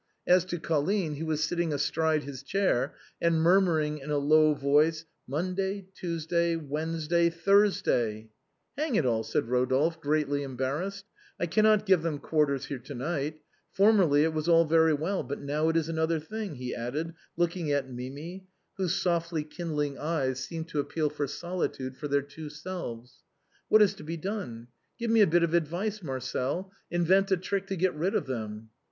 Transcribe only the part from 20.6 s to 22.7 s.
to 160 THE BOHEMIANS OF THE LATIN QUARTER. appeal for solitude for their two